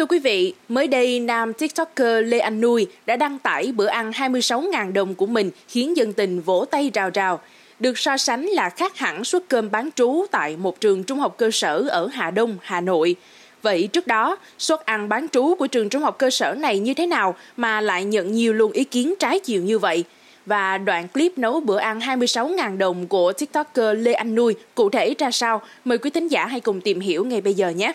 Thưa 0.00 0.06
quý 0.06 0.18
vị, 0.18 0.54
mới 0.68 0.88
đây 0.88 1.20
nam 1.20 1.52
TikToker 1.52 2.26
Lê 2.26 2.38
Anh 2.38 2.60
Nuôi 2.60 2.86
đã 3.06 3.16
đăng 3.16 3.38
tải 3.38 3.72
bữa 3.72 3.86
ăn 3.86 4.10
26.000 4.10 4.92
đồng 4.92 5.14
của 5.14 5.26
mình 5.26 5.50
khiến 5.68 5.96
dân 5.96 6.12
tình 6.12 6.40
vỗ 6.40 6.64
tay 6.70 6.90
rào 6.94 7.10
rào. 7.14 7.40
Được 7.80 7.98
so 7.98 8.16
sánh 8.16 8.46
là 8.46 8.70
khác 8.70 8.98
hẳn 8.98 9.24
suất 9.24 9.42
cơm 9.48 9.70
bán 9.70 9.90
trú 9.94 10.24
tại 10.30 10.56
một 10.56 10.80
trường 10.80 11.04
trung 11.04 11.18
học 11.18 11.34
cơ 11.38 11.50
sở 11.50 11.84
ở 11.88 12.06
Hà 12.06 12.30
Đông, 12.30 12.56
Hà 12.62 12.80
Nội. 12.80 13.16
Vậy 13.62 13.88
trước 13.92 14.06
đó, 14.06 14.36
suất 14.58 14.80
ăn 14.84 15.08
bán 15.08 15.26
trú 15.28 15.54
của 15.58 15.66
trường 15.66 15.88
trung 15.88 16.02
học 16.02 16.18
cơ 16.18 16.30
sở 16.30 16.54
này 16.54 16.78
như 16.78 16.94
thế 16.94 17.06
nào 17.06 17.34
mà 17.56 17.80
lại 17.80 18.04
nhận 18.04 18.32
nhiều 18.32 18.52
luồng 18.52 18.72
ý 18.72 18.84
kiến 18.84 19.14
trái 19.18 19.38
chiều 19.38 19.62
như 19.62 19.78
vậy? 19.78 20.04
Và 20.46 20.78
đoạn 20.78 21.08
clip 21.08 21.38
nấu 21.38 21.60
bữa 21.60 21.78
ăn 21.78 21.98
26.000 21.98 22.78
đồng 22.78 23.06
của 23.06 23.32
TikToker 23.32 23.96
Lê 23.98 24.12
Anh 24.12 24.34
Nuôi 24.34 24.54
cụ 24.74 24.90
thể 24.90 25.14
ra 25.18 25.30
sao? 25.30 25.62
Mời 25.84 25.98
quý 25.98 26.10
thính 26.10 26.28
giả 26.28 26.46
hãy 26.46 26.60
cùng 26.60 26.80
tìm 26.80 27.00
hiểu 27.00 27.24
ngay 27.24 27.40
bây 27.40 27.54
giờ 27.54 27.68
nhé! 27.68 27.92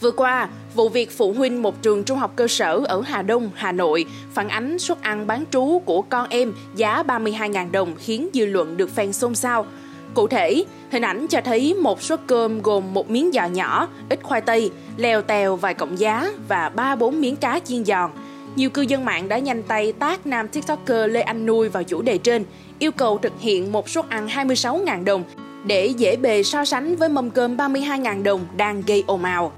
Vừa 0.00 0.10
qua, 0.10 0.48
vụ 0.74 0.88
việc 0.88 1.10
phụ 1.10 1.32
huynh 1.32 1.62
một 1.62 1.82
trường 1.82 2.04
trung 2.04 2.18
học 2.18 2.32
cơ 2.36 2.48
sở 2.48 2.80
ở 2.88 3.00
Hà 3.00 3.22
Đông, 3.22 3.50
Hà 3.54 3.72
Nội 3.72 4.04
phản 4.34 4.48
ánh 4.48 4.78
suất 4.78 5.02
ăn 5.02 5.26
bán 5.26 5.44
trú 5.50 5.82
của 5.84 6.02
con 6.02 6.26
em 6.30 6.52
giá 6.74 7.02
32.000 7.02 7.70
đồng 7.70 7.94
khiến 7.98 8.28
dư 8.34 8.46
luận 8.46 8.76
được 8.76 8.90
phen 8.94 9.12
xôn 9.12 9.34
xao. 9.34 9.66
Cụ 10.14 10.28
thể, 10.28 10.64
hình 10.90 11.02
ảnh 11.02 11.26
cho 11.26 11.40
thấy 11.40 11.74
một 11.74 12.02
suất 12.02 12.20
cơm 12.26 12.62
gồm 12.62 12.94
một 12.94 13.10
miếng 13.10 13.30
giò 13.32 13.46
nhỏ, 13.46 13.88
ít 14.08 14.22
khoai 14.22 14.40
tây, 14.40 14.70
leo 14.96 15.22
tèo 15.22 15.56
vài 15.56 15.74
cọng 15.74 15.98
giá 15.98 16.28
và 16.48 16.68
ba 16.68 16.96
bốn 16.96 17.20
miếng 17.20 17.36
cá 17.36 17.60
chiên 17.64 17.84
giòn. 17.84 18.10
Nhiều 18.56 18.70
cư 18.70 18.82
dân 18.82 19.04
mạng 19.04 19.28
đã 19.28 19.38
nhanh 19.38 19.62
tay 19.62 19.92
tác 19.92 20.26
nam 20.26 20.48
TikToker 20.48 21.10
Lê 21.10 21.20
Anh 21.20 21.46
Nuôi 21.46 21.68
vào 21.68 21.82
chủ 21.82 22.02
đề 22.02 22.18
trên, 22.18 22.44
yêu 22.78 22.92
cầu 22.92 23.18
thực 23.18 23.32
hiện 23.40 23.72
một 23.72 23.88
suất 23.88 24.08
ăn 24.08 24.26
26.000 24.26 25.04
đồng 25.04 25.24
để 25.64 25.86
dễ 25.86 26.16
bề 26.16 26.42
so 26.42 26.64
sánh 26.64 26.96
với 26.96 27.08
mâm 27.08 27.30
cơm 27.30 27.56
32.000 27.56 28.22
đồng 28.22 28.40
đang 28.56 28.82
gây 28.86 29.04
ồn 29.06 29.24
ào. 29.24 29.52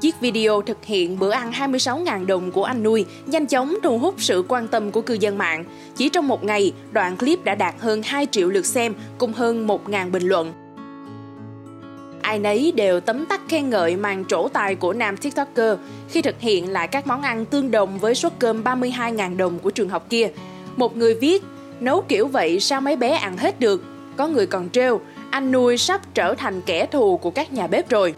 Chiếc 0.00 0.20
video 0.20 0.62
thực 0.62 0.84
hiện 0.84 1.18
bữa 1.18 1.30
ăn 1.30 1.50
26.000 1.50 2.26
đồng 2.26 2.52
của 2.52 2.64
anh 2.64 2.82
nuôi 2.82 3.04
nhanh 3.26 3.46
chóng 3.46 3.74
thu 3.82 3.98
hút 3.98 4.14
sự 4.18 4.44
quan 4.48 4.68
tâm 4.68 4.90
của 4.90 5.00
cư 5.00 5.14
dân 5.14 5.38
mạng. 5.38 5.64
Chỉ 5.96 6.08
trong 6.08 6.28
một 6.28 6.44
ngày, 6.44 6.72
đoạn 6.92 7.16
clip 7.16 7.44
đã 7.44 7.54
đạt 7.54 7.74
hơn 7.78 8.02
2 8.02 8.26
triệu 8.30 8.48
lượt 8.48 8.66
xem 8.66 8.94
cùng 9.18 9.32
hơn 9.32 9.66
1.000 9.66 10.10
bình 10.10 10.28
luận. 10.28 10.52
Ai 12.22 12.38
nấy 12.38 12.72
đều 12.76 13.00
tấm 13.00 13.26
tắc 13.26 13.40
khen 13.48 13.70
ngợi 13.70 13.96
màn 13.96 14.24
trổ 14.24 14.48
tài 14.48 14.74
của 14.74 14.92
nam 14.92 15.16
TikToker 15.16 15.78
khi 16.08 16.22
thực 16.22 16.40
hiện 16.40 16.72
lại 16.72 16.88
các 16.88 17.06
món 17.06 17.22
ăn 17.22 17.44
tương 17.44 17.70
đồng 17.70 17.98
với 17.98 18.14
suất 18.14 18.32
cơm 18.38 18.64
32.000 18.64 19.36
đồng 19.36 19.58
của 19.58 19.70
trường 19.70 19.88
học 19.88 20.06
kia. 20.10 20.30
Một 20.76 20.96
người 20.96 21.14
viết, 21.14 21.42
nấu 21.80 22.04
kiểu 22.08 22.26
vậy 22.28 22.60
sao 22.60 22.80
mấy 22.80 22.96
bé 22.96 23.10
ăn 23.10 23.36
hết 23.36 23.60
được? 23.60 23.84
Có 24.16 24.28
người 24.28 24.46
còn 24.46 24.70
trêu, 24.70 25.00
anh 25.30 25.52
nuôi 25.52 25.78
sắp 25.78 26.14
trở 26.14 26.34
thành 26.34 26.60
kẻ 26.66 26.86
thù 26.86 27.16
của 27.16 27.30
các 27.30 27.52
nhà 27.52 27.66
bếp 27.66 27.90
rồi. 27.90 28.14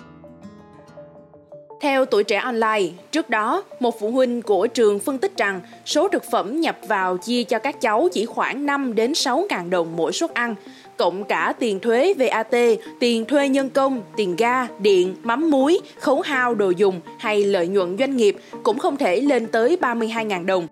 Theo 1.81 2.05
tuổi 2.05 2.25
trẻ 2.25 2.37
online, 2.37 2.89
trước 3.12 3.31
đó, 3.31 3.65
một 3.81 4.01
phụ 4.01 4.11
huynh 4.11 4.43
của 4.43 4.67
trường 4.67 4.98
phân 4.98 5.19
tích 5.19 5.37
rằng 5.37 5.61
số 5.87 6.09
thực 6.09 6.23
phẩm 6.31 6.61
nhập 6.61 6.79
vào 6.89 7.17
chia 7.17 7.45
cho 7.45 7.59
các 7.59 7.81
cháu 7.81 8.09
chỉ 8.12 8.27
khoảng 8.27 8.67
5 8.67 8.95
đến 8.95 9.15
6 9.15 9.47
ngàn 9.48 9.71
đồng 9.71 9.97
mỗi 9.97 10.12
suất 10.12 10.34
ăn, 10.34 10.55
cộng 10.97 11.25
cả 11.25 11.55
tiền 11.59 11.81
thuế 11.81 12.15
VAT, 12.15 12.55
tiền 13.01 13.25
thuê 13.25 13.49
nhân 13.49 13.71
công, 13.71 14.03
tiền 14.17 14.37
ga, 14.37 14.67
điện, 14.79 15.17
mắm 15.23 15.51
muối, 15.51 15.81
khấu 15.99 16.21
hao 16.21 16.55
đồ 16.55 16.71
dùng 16.71 17.01
hay 17.19 17.45
lợi 17.45 17.69
nhuận 17.69 17.99
doanh 17.99 18.17
nghiệp 18.17 18.37
cũng 18.62 18.79
không 18.79 18.97
thể 18.97 19.21
lên 19.21 19.47
tới 19.47 19.77
32.000 19.81 20.47
đồng. 20.47 20.67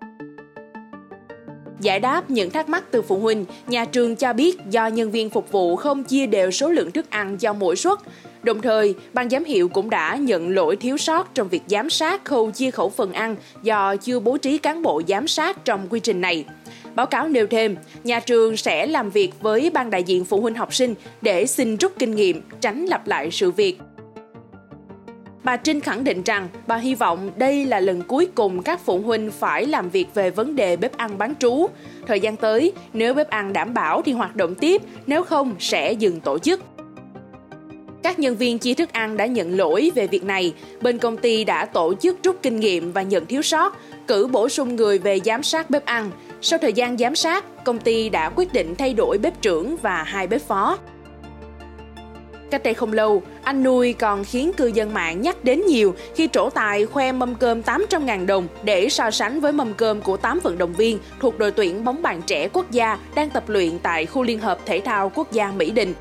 Giải 1.79 1.99
đáp 1.99 2.29
những 2.29 2.49
thắc 2.49 2.69
mắc 2.69 2.83
từ 2.91 3.01
phụ 3.01 3.19
huynh, 3.19 3.45
nhà 3.67 3.85
trường 3.85 4.15
cho 4.15 4.33
biết 4.33 4.57
do 4.69 4.87
nhân 4.87 5.11
viên 5.11 5.29
phục 5.29 5.51
vụ 5.51 5.75
không 5.75 6.03
chia 6.03 6.25
đều 6.25 6.51
số 6.51 6.69
lượng 6.69 6.91
thức 6.91 7.09
ăn 7.09 7.37
cho 7.37 7.53
mỗi 7.53 7.75
suất. 7.75 7.97
Đồng 8.47 8.61
thời, 8.61 8.95
ban 9.13 9.29
giám 9.29 9.43
hiệu 9.43 9.69
cũng 9.69 9.89
đã 9.89 10.15
nhận 10.15 10.49
lỗi 10.49 10.75
thiếu 10.75 10.97
sót 10.97 11.33
trong 11.33 11.47
việc 11.47 11.61
giám 11.67 11.89
sát 11.89 12.25
khâu 12.25 12.51
chia 12.51 12.71
khẩu 12.71 12.89
phần 12.89 13.13
ăn 13.13 13.35
do 13.63 13.95
chưa 13.95 14.19
bố 14.19 14.37
trí 14.37 14.57
cán 14.57 14.81
bộ 14.81 15.01
giám 15.07 15.27
sát 15.27 15.65
trong 15.65 15.87
quy 15.89 15.99
trình 15.99 16.21
này. 16.21 16.45
Báo 16.95 17.05
cáo 17.05 17.27
nêu 17.27 17.47
thêm, 17.47 17.75
nhà 18.03 18.19
trường 18.19 18.57
sẽ 18.57 18.87
làm 18.87 19.09
việc 19.09 19.33
với 19.41 19.69
ban 19.73 19.89
đại 19.89 20.03
diện 20.03 20.25
phụ 20.25 20.41
huynh 20.41 20.55
học 20.55 20.73
sinh 20.73 20.95
để 21.21 21.45
xin 21.45 21.77
rút 21.77 21.91
kinh 21.99 22.15
nghiệm, 22.15 22.41
tránh 22.61 22.85
lặp 22.85 23.07
lại 23.07 23.31
sự 23.31 23.51
việc. 23.51 23.79
Bà 25.43 25.57
Trinh 25.57 25.81
khẳng 25.81 26.03
định 26.03 26.23
rằng 26.23 26.47
bà 26.67 26.77
hy 26.77 26.95
vọng 26.95 27.31
đây 27.35 27.65
là 27.65 27.79
lần 27.79 28.01
cuối 28.01 28.27
cùng 28.35 28.63
các 28.63 28.79
phụ 28.85 28.99
huynh 28.99 29.31
phải 29.31 29.65
làm 29.65 29.89
việc 29.89 30.07
về 30.13 30.29
vấn 30.29 30.55
đề 30.55 30.75
bếp 30.75 30.97
ăn 30.97 31.17
bán 31.17 31.33
trú. 31.39 31.67
Thời 32.07 32.19
gian 32.19 32.35
tới, 32.35 32.71
nếu 32.93 33.13
bếp 33.13 33.29
ăn 33.29 33.53
đảm 33.53 33.73
bảo 33.73 34.01
thì 34.01 34.11
hoạt 34.11 34.35
động 34.35 34.55
tiếp, 34.55 34.81
nếu 35.07 35.23
không 35.23 35.55
sẽ 35.59 35.91
dừng 35.91 36.19
tổ 36.19 36.39
chức. 36.39 36.76
Các 38.03 38.19
nhân 38.19 38.35
viên 38.35 38.59
chia 38.59 38.73
thức 38.73 38.93
ăn 38.93 39.17
đã 39.17 39.25
nhận 39.25 39.57
lỗi 39.57 39.91
về 39.95 40.07
việc 40.07 40.23
này. 40.23 40.53
Bên 40.81 40.97
công 40.97 41.17
ty 41.17 41.43
đã 41.43 41.65
tổ 41.65 41.93
chức 41.93 42.23
rút 42.23 42.35
kinh 42.41 42.59
nghiệm 42.59 42.91
và 42.91 43.01
nhận 43.01 43.25
thiếu 43.25 43.41
sót, 43.41 43.77
cử 44.07 44.27
bổ 44.27 44.49
sung 44.49 44.75
người 44.75 44.99
về 44.99 45.19
giám 45.25 45.43
sát 45.43 45.69
bếp 45.69 45.85
ăn. 45.85 46.11
Sau 46.41 46.59
thời 46.59 46.73
gian 46.73 46.97
giám 46.97 47.15
sát, 47.15 47.63
công 47.65 47.79
ty 47.79 48.09
đã 48.09 48.29
quyết 48.29 48.53
định 48.53 48.75
thay 48.75 48.93
đổi 48.93 49.17
bếp 49.17 49.41
trưởng 49.41 49.77
và 49.81 50.03
hai 50.03 50.27
bếp 50.27 50.41
phó. 50.41 50.77
Cách 52.51 52.63
đây 52.63 52.73
không 52.73 52.93
lâu, 52.93 53.21
anh 53.43 53.63
nuôi 53.63 53.93
còn 53.93 54.23
khiến 54.23 54.51
cư 54.57 54.67
dân 54.67 54.93
mạng 54.93 55.21
nhắc 55.21 55.43
đến 55.43 55.61
nhiều 55.67 55.95
khi 56.15 56.29
trổ 56.33 56.49
tài 56.49 56.85
khoe 56.85 57.11
mâm 57.11 57.35
cơm 57.35 57.61
800.000 57.61 58.25
đồng 58.25 58.47
để 58.63 58.89
so 58.89 59.11
sánh 59.11 59.39
với 59.39 59.51
mâm 59.51 59.73
cơm 59.73 60.01
của 60.01 60.17
8 60.17 60.39
vận 60.43 60.57
động 60.57 60.73
viên 60.73 60.99
thuộc 61.19 61.39
đội 61.39 61.51
tuyển 61.51 61.83
bóng 61.83 62.01
bàn 62.01 62.21
trẻ 62.27 62.47
quốc 62.53 62.71
gia 62.71 62.97
đang 63.15 63.29
tập 63.29 63.49
luyện 63.49 63.79
tại 63.79 64.05
khu 64.05 64.23
liên 64.23 64.39
hợp 64.39 64.59
thể 64.65 64.79
thao 64.85 65.11
quốc 65.15 65.31
gia 65.31 65.51
Mỹ 65.51 65.71
Đình. 65.71 65.93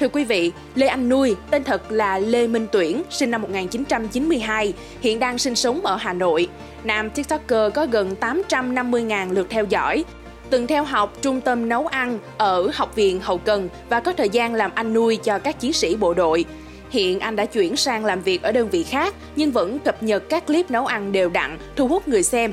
Thưa 0.00 0.08
quý 0.08 0.24
vị, 0.24 0.52
Lê 0.74 0.86
Anh 0.86 1.08
Nuôi, 1.08 1.36
tên 1.50 1.64
thật 1.64 1.92
là 1.92 2.18
Lê 2.18 2.46
Minh 2.46 2.66
Tuyển, 2.72 3.02
sinh 3.10 3.30
năm 3.30 3.42
1992, 3.42 4.72
hiện 5.00 5.18
đang 5.18 5.38
sinh 5.38 5.54
sống 5.54 5.80
ở 5.86 5.96
Hà 5.96 6.12
Nội. 6.12 6.48
Nam 6.84 7.10
TikToker 7.10 7.74
có 7.74 7.86
gần 7.86 8.14
850.000 8.20 9.32
lượt 9.32 9.46
theo 9.50 9.64
dõi, 9.64 10.04
từng 10.50 10.66
theo 10.66 10.84
học 10.84 11.12
trung 11.22 11.40
tâm 11.40 11.68
nấu 11.68 11.86
ăn 11.86 12.18
ở 12.38 12.70
Học 12.74 12.96
viện 12.96 13.20
Hậu 13.20 13.38
Cần 13.38 13.68
và 13.88 14.00
có 14.00 14.12
thời 14.12 14.28
gian 14.28 14.54
làm 14.54 14.70
anh 14.74 14.94
nuôi 14.94 15.16
cho 15.16 15.38
các 15.38 15.60
chiến 15.60 15.72
sĩ 15.72 15.96
bộ 15.96 16.14
đội. 16.14 16.44
Hiện 16.90 17.20
anh 17.20 17.36
đã 17.36 17.46
chuyển 17.46 17.76
sang 17.76 18.04
làm 18.04 18.20
việc 18.20 18.42
ở 18.42 18.52
đơn 18.52 18.68
vị 18.68 18.82
khác 18.82 19.14
nhưng 19.36 19.50
vẫn 19.50 19.78
cập 19.78 20.02
nhật 20.02 20.28
các 20.28 20.46
clip 20.46 20.70
nấu 20.70 20.86
ăn 20.86 21.12
đều 21.12 21.28
đặn, 21.28 21.58
thu 21.76 21.88
hút 21.88 22.08
người 22.08 22.22
xem. 22.22 22.52